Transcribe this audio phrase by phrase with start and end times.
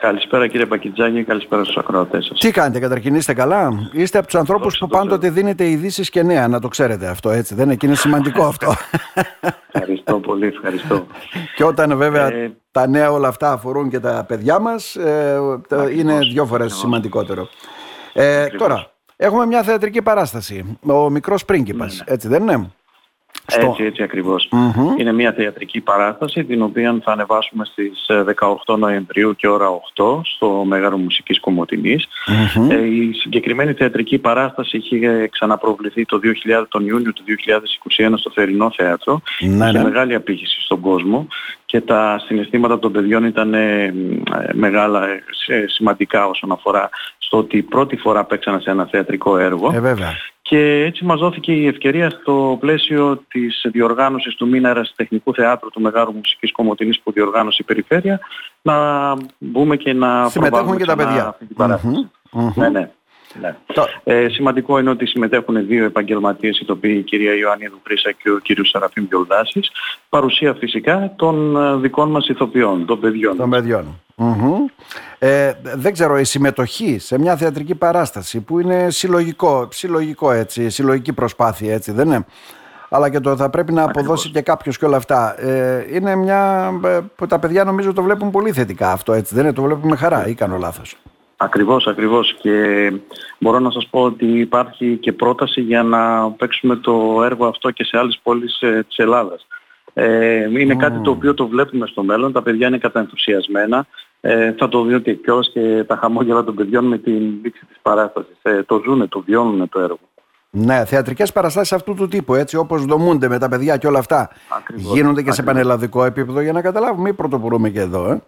[0.00, 2.38] Καλησπέρα κύριε Πακιτζάκη, καλησπέρα στους ακροατές σας.
[2.38, 6.48] Τι κάνετε καταρχήν, είστε καλά; Είστε από τους ανθρώπους που πάντοτε δίνετε ειδήσεις και νέα,
[6.48, 7.54] να το ξέρετε αυτό έτσι.
[7.54, 8.74] Δεν είναι, και είναι σημαντικό αυτό.
[9.72, 11.06] Ευχαριστώ πολύ, ευχαριστώ.
[11.56, 15.38] και όταν βέβαια ε, τα νέα όλα αυτά αφορούν και τα παιδιά μας, ε,
[15.96, 17.48] είναι δύο φορές σημαντικότερο.
[18.12, 20.78] Ε, τώρα, έχουμε μια θεατρική παράσταση.
[20.86, 22.12] Ο μικρός πρίγκιπας, ναι, ναι.
[22.14, 22.70] έτσι δεν είναι;
[23.56, 24.02] Έτσι, έτσι
[24.98, 28.06] Είναι μια θεατρική παράσταση την οποία θα ανεβάσουμε στις
[28.66, 31.40] 18 ε, Νοεμβρίου και ώρα 8 στο Μέγαρο Μουσικής
[32.70, 36.20] Ε, η συγκεκριμένη θεατρική παράσταση είχε ξαναπροβληθεί το
[36.60, 37.22] 2000, τον Ιούνιο του
[37.98, 39.20] 2021 στο Θερινό Θέατρο.
[39.40, 39.84] Ναι, είχε ναι.
[39.84, 41.26] μεγάλη απήχηση στον κόσμο
[41.64, 43.94] και τα συναισθήματα των παιδιών ήταν ε,
[44.52, 45.08] μεγάλα,
[45.46, 46.88] ε, σημαντικά όσον αφορά
[47.18, 49.70] στο ότι πρώτη φορά παίξανε σε ένα θεατρικό έργο.
[49.74, 50.16] Ε, βέβαια.
[50.50, 55.80] Και έτσι μας δόθηκε η ευκαιρία στο πλαίσιο της διοργάνωσης του μήνα Ερασιτεχνικού Θεάτρου του
[55.80, 58.20] Μεγάλου Μουσικής Κομωτινής που διοργάνωσε η Περιφέρεια
[58.62, 58.74] να
[59.38, 61.26] μπούμε και να συμμετέχουν και τα παιδιά.
[61.26, 62.10] Αυτή την παρασταση
[62.54, 62.90] Ναι, ναι.
[63.40, 63.56] Ναι.
[64.04, 68.38] Ε, σημαντικό είναι ότι συμμετέχουν δύο επαγγελματίες οι οποίοι η κυρία Ιωάννη Χρύσα και ο
[68.38, 69.70] κύριος Σαραφείμ Βιολδάσης
[70.08, 73.36] παρουσία φυσικά των ε, δικών μας ηθοποιών, των παιδιών.
[73.36, 74.00] Των παιδιών.
[75.18, 81.12] Ε, δεν ξέρω, η συμμετοχή σε μια θεατρική παράσταση που είναι συλλογικό, συλλογικό έτσι, συλλογική
[81.12, 82.24] προσπάθεια έτσι δεν είναι;
[82.88, 85.40] Αλλά και το θα πρέπει να αποδώσει και κάποιος και όλα αυτά.
[85.40, 89.44] Ε, είναι μια ε, που τα παιδιά νομίζω το βλέπουν πολύ θετικά αυτό έτσι, δεν
[89.44, 90.96] είναι, το βλέπουν με χαρά ή κάνω λάθος;
[91.42, 92.92] Ακριβώς, ακριβώς και
[93.38, 97.84] μπορώ να σας πω ότι υπάρχει και πρόταση για να παίξουμε το έργο αυτό και
[97.84, 99.46] σε άλλες πόλεις ε, της Ελλάδας.
[99.92, 103.86] Ε, είναι κάτι το οποίο το βλέπουμε στο μέλλον, τα παιδιά είναι καταενθουσιασμένα,
[104.20, 107.78] ε, θα το δει και κιόλας και τα χαμόγελα των παιδιών με την λήξη της
[107.82, 108.36] παράστασης.
[108.42, 109.98] Ε, το ζούνε, το βιώνουν το έργο.
[110.50, 114.30] Ναι, θεατρικές παραστάσεις αυτού του τύπου, έτσι όπως δομούνται με τα παιδιά και όλα αυτά,
[114.56, 118.22] ακριβώς, γίνονται και σε πανελλαδικό επίπεδο για να καταλάβουμε ή πρωτοπορούμε και εδώ, ε.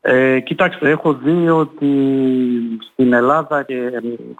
[0.00, 1.88] Ε, κοιτάξτε, έχω δει ότι
[2.92, 3.90] στην Ελλάδα και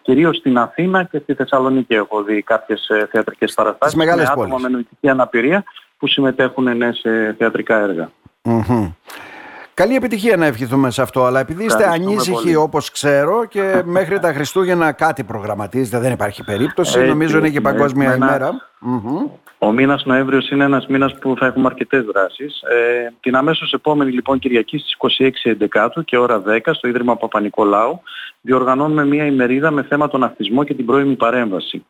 [0.03, 4.69] κυρίως στην Αθήνα και στη Θεσσαλονίκη έχω δει κάποιες ε, θεατρικές παραστάσεις με άτομα με
[4.69, 5.65] νοητική αναπηρία
[5.99, 7.81] που συμμετέχουν ναι, σε θεατρικά
[9.79, 14.33] Καλή επιτυχία να ευχηθούμε σε αυτό, αλλά επειδή είστε ανήσυχοι όπως ξέρω και μέχρι τα
[14.33, 18.71] Χριστούγεννα κάτι προγραμματίζετε, δεν υπάρχει περίπτωση, νομίζω είναι και παγκόσμια ημέρα.
[19.59, 22.61] Ο μήνας Νοέμβριος είναι ένας μήνας που θα έχουμε αρκετές δράσεις.
[22.63, 28.01] Ε, την αμέσως επόμενη λοιπόν Κυριακή στις 26 Εντεκάτου και ώρα 10 στο Ίδρυμα Παπα-Νικολάου
[28.41, 31.85] διοργανώνουμε μια ημερίδα με θέμα τον αυτισμό και την πρώιμη παρέμβαση.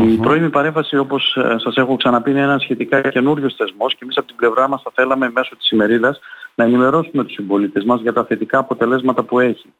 [0.00, 4.16] Η πρώιμη παρέμβαση όπως ε, σας έχω ξαναπεί είναι ένα σχετικά καινούριο θεσμός και εμείς
[4.16, 6.20] από την πλευρά μας θα θέλαμε μέσω της ημερίδας
[6.54, 9.72] να ενημερώσουμε τους συμπολίτες μας για τα θετικά αποτελέσματα που έχει.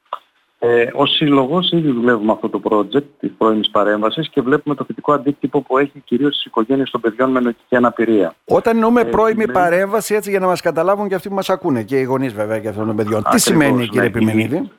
[0.65, 5.12] Ε, ως σύλλογος ήδη δουλεύουμε αυτό το project της πρώιμης παρέμβασης και βλέπουμε το θετικό
[5.12, 8.34] αντίκτυπο που έχει κυρίως στις οικογένειες των παιδιών με νοητική αναπηρία.
[8.44, 11.83] Όταν εννοούμε ε, πρώιμη παρέμβαση, έτσι για να μας καταλάβουν και αυτοί που μας ακούνε
[11.83, 13.22] και οι γονείς βέβαια και αυτών των παιδιών.
[13.31, 14.71] Τι σημαίνει κύριε ναι, Επιμενίδη;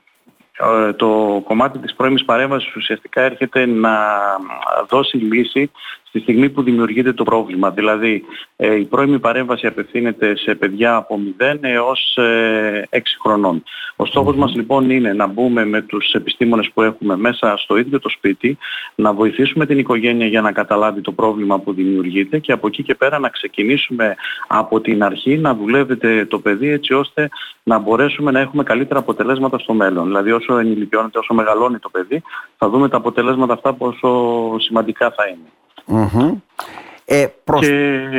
[0.87, 3.97] Ε, το κομμάτι της πρώιμης παρέμβασης ουσιαστικά έρχεται να
[4.89, 5.71] δώσει λύση
[6.13, 7.71] στη στιγμή που δημιουργείται το πρόβλημα.
[7.71, 8.23] Δηλαδή
[8.55, 13.63] ε, η πρώιμη παρέμβαση απευθύνεται σε παιδιά από 0 έως 6 ε, χρονών.
[13.95, 17.99] Ο στόχος μας λοιπόν είναι να μπούμε με τους επιστήμονες που έχουμε μέσα στο ίδιο
[17.99, 18.57] το σπίτι,
[18.95, 22.95] να βοηθήσουμε την οικογένεια για να καταλάβει το πρόβλημα που δημιουργείται και από εκεί και
[22.95, 24.15] πέρα να ξεκινήσουμε
[24.47, 27.29] από την αρχή να δουλεύετε το παιδί έτσι ώστε
[27.63, 30.05] να μπορέσουμε να έχουμε καλύτερα αποτελέσματα στο μέλλον.
[30.05, 32.21] Δηλαδή όσο ενηλικιώνεται, όσο μεγαλώνει το παιδί,
[32.57, 34.09] θα δούμε τα αποτελέσματα αυτά πόσο
[34.59, 35.47] σημαντικά θα είναι.
[37.05, 37.25] Ε,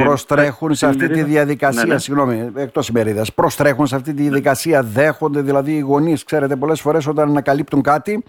[0.05, 1.99] προστρέχουν σε αυτή τη διαδικασία, ναι, ναι.
[1.99, 7.07] συγγνώμη, εκτός ημερίδας, προστρέχουν σε αυτή τη διαδικασία, δέχονται δηλαδή οι γονείς, ξέρετε πολλές φορές
[7.07, 8.25] όταν ανακαλύπτουν κάτι,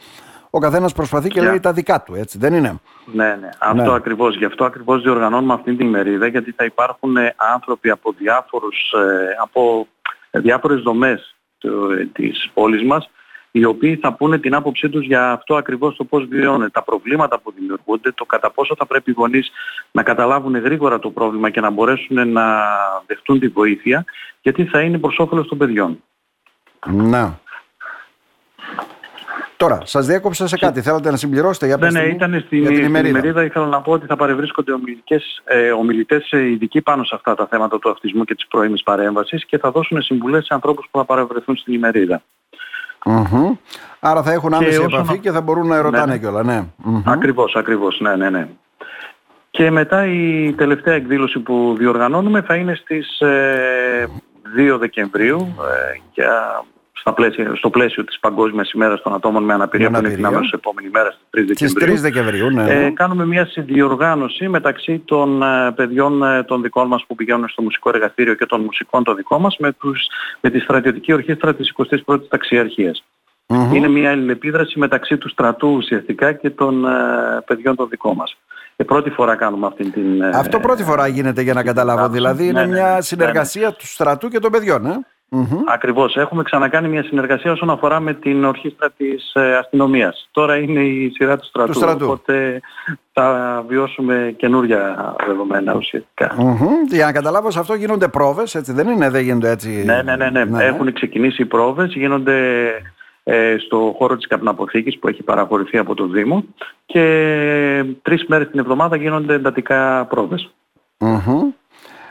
[0.49, 2.79] ο καθένας προσπαθεί και λέει τα δικά του, έτσι δεν είναι;
[3.13, 3.95] Ναι, ναι, αυτό ναι.
[3.95, 4.37] ακριβώς.
[4.37, 9.35] Γι' αυτό ακριβώς διοργανώνουμε αυτή τη ημερίδα, γιατί θα υπάρχουν ε, άνθρωποι από, διάφορους, ε,
[9.41, 9.87] από
[10.31, 11.35] διάφορες δομές
[12.13, 13.09] της πόλης μας,
[13.57, 17.39] οι οποίοι θα πούνε την άποψή τους για αυτό ακριβώς το πώς βιώνουν, τα προβλήματα
[17.39, 19.51] που δημιουργούνται, το κατά πόσο θα πρέπει οι γονείς
[19.91, 22.63] να καταλάβουν γρήγορα το πρόβλημα και να μπορέσουν να
[23.05, 24.05] δεχτούν τη βοήθεια,
[24.41, 26.03] γιατί θα είναι προς όφελος των παιδιών.
[26.85, 27.39] Να.
[29.57, 30.81] Τώρα, σας διέκοψα σε κάτι.
[30.81, 33.17] Θέλετε να συμπληρώσετε για, ναι, ναι, ήταν στην, για την ημερίδα.
[33.17, 33.43] ημερίδα.
[33.43, 34.71] Ήθελα να πω ότι θα παρευρίσκονται
[35.43, 39.45] ε, ομιλητές ε, ειδικοί πάνω σε αυτά τα θέματα του αυτισμού και της πρώιμης παρέμβασης
[39.45, 42.21] και θα δώσουν συμβουλές σε ανθρώπους που θα παρευρεθούν στην ημερίδα.
[43.05, 43.57] Mm-hmm.
[43.99, 46.17] Άρα θα έχουν άμεση επαφή και θα μπορούν να ερωτάνε ναι.
[46.19, 46.63] κιόλα, ναι.
[46.85, 47.01] Mm-hmm.
[47.05, 48.47] Ακριβώς, ακριβώς, ναι, ναι, ναι.
[49.49, 54.09] Και μετά η τελευταία εκδήλωση που διοργανώνουμε θα είναι στις ε,
[54.57, 56.63] 2 Δεκεμβρίου ε, για
[57.55, 61.11] στο πλαίσιο της Παγκόσμιας ημέρας των ατόμων με αναπηρία, που είναι την αμέσως επόμενης μέρα
[61.11, 61.95] στις 3 Δεκεμβρίου.
[61.95, 67.05] 3 Δεκεμβρίου ναι, ε, κάνουμε μια συνδιοργάνωση μεταξύ των ε, παιδιών ε, των δικών μας
[67.07, 70.07] που πηγαίνουν στο μουσικό εργαστήριο και των μουσικών των δικών μας με, τους,
[70.41, 71.73] με τη στρατιωτική ορχήστρα της
[72.05, 73.03] 21ης ταξιαρχίας.
[73.47, 76.91] Είναι μια αλληλεπίδραση μεταξύ του στρατού ουσιαστικά και των ε,
[77.45, 78.37] παιδιών των δικών μας.
[78.75, 80.21] Και πρώτη φορά κάνουμε αυτή την...
[80.21, 82.09] Ε, Αυτό πρώτη φορά γίνεται για να καταλάβω.
[82.09, 84.85] Δηλαδή είναι ναι, ναι, μια ναι, συνεργασία του στρατού και των παιδιών.
[84.85, 85.63] Ε; Mm-hmm.
[85.73, 86.15] Ακριβώς.
[86.15, 90.29] Έχουμε ξανακάνει μια συνεργασία όσον αφορά με την ορχήστρα της ε, αστυνομίας.
[90.31, 92.05] Τώρα είναι η σειρά του στρατού, του στρατού.
[92.05, 92.61] οπότε
[93.13, 96.35] θα βιώσουμε καινούρια δεδομένα ουσιαστικά.
[96.39, 96.93] Mm-hmm.
[96.93, 99.83] Για να καταλάβω σε αυτό γίνονται πρόβες, έτσι δεν είναι, δεν γίνονται έτσι...
[99.85, 100.43] Ναι, ναι, ναι, ναι.
[100.43, 100.63] ναι.
[100.63, 102.69] Έχουν ξεκινήσει οι πρόβες, γίνονται
[103.23, 106.43] ε, στο χώρο της καπναποθήκης που έχει παραχωρηθεί από το Δήμο
[106.85, 107.03] και
[108.01, 110.53] τρεις μέρες την εβδομάδα γίνονται εντατικά πρόβες.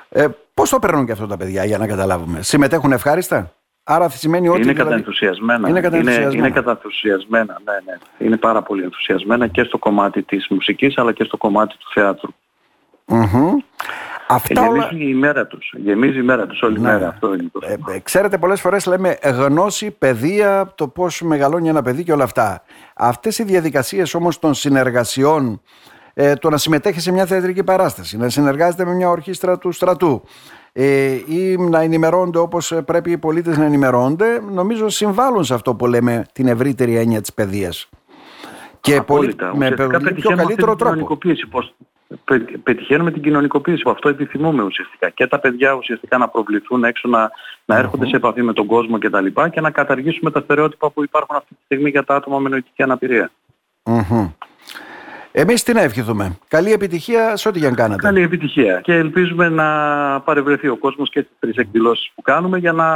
[0.08, 2.42] Ε, πώς το παίρνουν και αυτό τα παιδιά για να καταλάβουμε.
[2.42, 3.52] Συμμετέχουν ευχάριστα;
[3.84, 4.56] Άρα σημαίνει ότι...
[4.56, 4.82] Είναι δηλαδή...
[4.82, 5.68] καταενθουσιασμένα.
[5.68, 6.36] Είναι καταενθουσιασμένα.
[6.36, 8.26] Είναι, είναι καταενθουσιασμένα, ναι, ναι.
[8.26, 12.30] Είναι πάρα πολύ ενθουσιασμένα και στο κομμάτι της μουσικής αλλά και στο κομμάτι του θεάτρου.
[14.28, 15.10] Αυτά ε, γεμίζει όλα...
[15.10, 15.74] η μέρα τους.
[15.76, 16.88] Γεμίζει η μέρα τους όλη ναι.
[16.88, 17.08] μέρα.
[17.08, 17.60] Αυτό είναι το
[17.92, 22.62] ε, ξέρετε πολλές φορές λέμε γνώση, παιδεία, το πώς μεγαλώνει ένα παιδί και όλα αυτά.
[22.94, 25.60] Αυτές οι διαδικασίες όμως των συνεργασιών,
[26.14, 30.22] ε, το να συμμετέχει σε μια θεατρική παράσταση, να συνεργάζεται με μια ορχήστρα του στρατού
[30.72, 35.86] ε, ή να ενημερώνονται όπως πρέπει οι πολίτες να ενημερώνονται, νομίζω συμβάλλουν σε αυτό που
[35.86, 37.88] λέμε την ευρύτερη έννοια της παιδείας.
[38.80, 39.70] Και πολύ, με
[40.14, 41.18] πιο καλύτερο τρόπο
[42.62, 45.10] πετυχαίνουμε την κοινωνικοποίηση που αυτό επιθυμούμε ουσιαστικά.
[45.10, 47.30] Και τα παιδιά ουσιαστικά να προβληθούν έξω, να,
[47.64, 49.26] να ερχονται σε επαφή με τον κόσμο κτλ.
[49.26, 52.48] Και, και να καταργήσουμε τα στερεότυπα που υπάρχουν αυτή τη στιγμή για τα άτομα με
[52.48, 53.30] νοητική αναπηρία.
[53.82, 54.32] Mm-hmm.
[55.36, 56.36] Εμείς τι να ευχηθούμε.
[56.48, 58.00] Καλή επιτυχία σε ό,τι για να κάνετε.
[58.02, 58.80] Καλή επιτυχία.
[58.80, 59.66] Και ελπίζουμε να
[60.20, 62.86] παρευρεθεί ο κόσμος και στις τρεις εκδηλώσεις που κάνουμε για να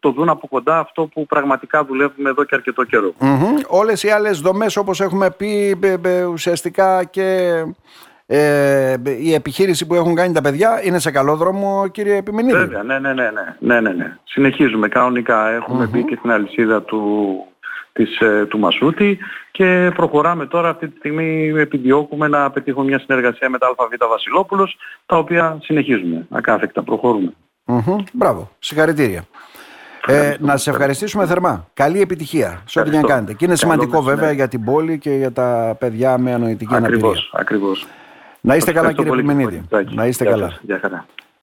[0.00, 3.14] το δουν από κοντά αυτό που πραγματικά δουλεύουμε εδώ και αρκετό καιρό.
[3.20, 3.66] Mm-hmm.
[3.68, 5.76] Όλες οι άλλες δομές όπως έχουμε πει
[6.32, 7.50] ουσιαστικά και
[8.26, 12.82] ε, η επιχείρηση που έχουν κάνει τα παιδιά είναι σε καλό δρόμο κύριε Επιμενίδη; Βέβαια,
[12.82, 14.16] ναι, ναι, ναι, ναι, ναι, ναι, ναι.
[14.24, 15.48] Συνεχίζουμε κανονικά.
[15.50, 17.00] Έχουμε μπει και στην αλυσίδα του,
[17.96, 19.18] της, ε, του Μασούτη
[19.50, 24.76] και προχωράμε τώρα αυτή τη στιγμή επιδιώκουμε να πετύχουμε μια συνεργασία με τα ΑΒ Βασιλόπουλος
[25.06, 27.32] τα οποία συνεχίζουμε ακάθεκτα, προχωρούμε.
[27.66, 27.96] Mm-hmm.
[28.12, 29.24] Μπράβο, συγχαρητήρια.
[30.06, 31.68] Ε, να σε ευχαριστήσουμε θερμά.
[31.74, 33.32] Καλή επιτυχία σε ό,τι να κάνετε.
[33.32, 36.96] Και είναι σημαντικό βέβαια για την πόλη και για τα παιδιά με ανοητική αναπηρία.
[36.98, 37.86] Ακριβώς, ακριβώς.
[38.40, 39.62] Να είστε καλά κύριε Πιμενίδη.
[39.94, 40.58] Να είστε καλά.
[40.62, 41.06] Γεια χαρά.